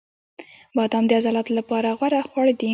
•بادام 0.75 1.03
د 1.07 1.11
عضلاتو 1.19 1.51
لپاره 1.59 1.87
غوره 1.97 2.21
خواړه 2.29 2.53
دي. 2.59 2.69